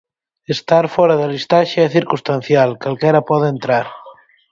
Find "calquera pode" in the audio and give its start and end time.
2.83-3.45